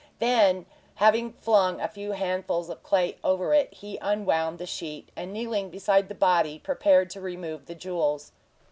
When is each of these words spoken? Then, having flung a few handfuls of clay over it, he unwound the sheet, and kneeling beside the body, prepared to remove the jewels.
Then, 0.17 0.65
having 0.95 1.33
flung 1.33 1.79
a 1.79 1.87
few 1.87 2.13
handfuls 2.13 2.69
of 2.71 2.81
clay 2.81 3.17
over 3.23 3.53
it, 3.53 3.71
he 3.71 3.99
unwound 4.01 4.57
the 4.57 4.65
sheet, 4.65 5.09
and 5.15 5.31
kneeling 5.31 5.69
beside 5.69 6.09
the 6.09 6.15
body, 6.15 6.57
prepared 6.57 7.11
to 7.11 7.21
remove 7.21 7.67
the 7.67 7.75
jewels. 7.75 8.31